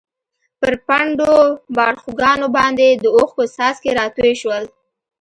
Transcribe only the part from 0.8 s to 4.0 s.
پڼډو باړخوګانو باندې د اوښکو څاڅکي